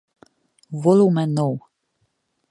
Volume 0.85 1.27
No. 1.27 1.47